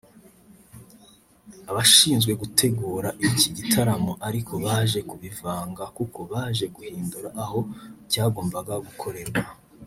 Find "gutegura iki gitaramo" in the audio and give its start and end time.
2.41-4.11